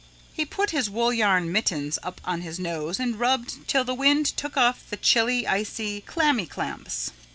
He 0.33 0.45
put 0.47 0.71
his 0.71 0.89
wool 0.89 1.13
yarn 1.13 1.51
mittens 1.51 1.99
up 2.01 2.21
on 2.25 2.41
his 2.41 2.57
nose 2.57 2.99
and 2.99 3.19
rubbed 3.19 3.67
till 3.67 3.83
the 3.83 3.93
wind 3.93 4.25
took 4.35 4.57
off 4.57 4.81
the 4.89 4.97
chilly, 4.97 5.45
icy, 5.45 6.01
clammy 6.01 6.47
clamps. 6.47 7.11